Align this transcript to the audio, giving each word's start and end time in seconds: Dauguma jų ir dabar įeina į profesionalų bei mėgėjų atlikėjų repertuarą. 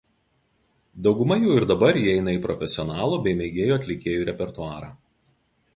Dauguma 1.07 1.37
jų 1.43 1.51
ir 1.59 1.65
dabar 1.73 1.99
įeina 2.05 2.33
į 2.39 2.41
profesionalų 2.47 3.21
bei 3.27 3.37
mėgėjų 3.45 3.79
atlikėjų 3.79 4.27
repertuarą. 4.33 4.91